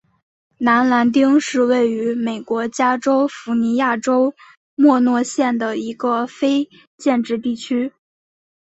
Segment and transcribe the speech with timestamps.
[0.57, 4.33] 南兰丁是位于美国加利福尼亚州
[4.73, 7.93] 莫诺县的一个非建制地区。